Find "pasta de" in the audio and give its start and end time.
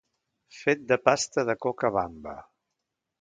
1.09-1.55